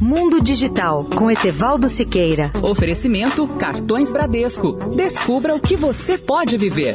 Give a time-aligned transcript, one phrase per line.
[0.00, 2.50] Mundo Digital com Etevaldo Siqueira.
[2.62, 4.72] Oferecimento Cartões Bradesco.
[4.96, 6.94] Descubra o que você pode viver.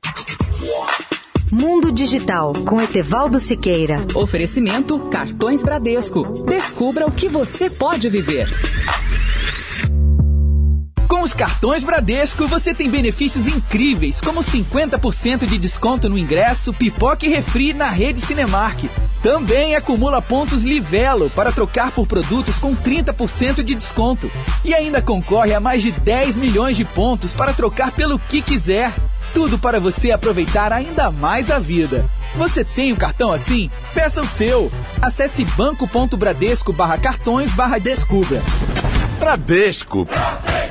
[1.53, 3.99] Mundo Digital com Etevaldo Siqueira.
[4.15, 6.23] Oferecimento Cartões Bradesco.
[6.45, 8.49] Descubra o que você pode viver.
[11.35, 17.75] Cartões Bradesco, você tem benefícios incríveis, como 50% de desconto no ingresso, pipoca e refri
[17.75, 18.85] na rede Cinemark.
[19.21, 24.31] Também acumula pontos Livelo para trocar por produtos com 30% de desconto.
[24.65, 28.93] E ainda concorre a mais de 10 milhões de pontos para trocar pelo que quiser.
[29.33, 32.05] Tudo para você aproveitar ainda mais a vida.
[32.37, 33.69] Você tem um cartão assim?
[33.93, 34.71] Peça o seu.
[35.03, 38.41] Acesse banco.bradesco barra cartões barra descubra.
[39.19, 40.05] Bradesco.
[40.05, 40.64] Bradesco